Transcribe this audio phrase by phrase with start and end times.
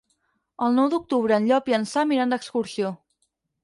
[0.67, 2.95] El nou d'octubre en Llop i en Sam iran d'excursió.